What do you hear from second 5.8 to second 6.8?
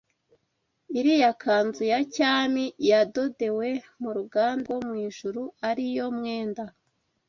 yo mwenda